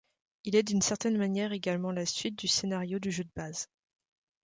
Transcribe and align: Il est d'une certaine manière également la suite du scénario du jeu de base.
Il 0.45 0.55
est 0.55 0.63
d'une 0.63 0.81
certaine 0.81 1.19
manière 1.19 1.51
également 1.51 1.91
la 1.91 2.07
suite 2.07 2.35
du 2.39 2.47
scénario 2.47 2.97
du 2.97 3.11
jeu 3.11 3.23
de 3.23 3.29
base. 3.35 3.69